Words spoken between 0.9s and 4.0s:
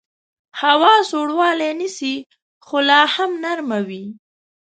سوړوالی نیسي خو لاهم نرمه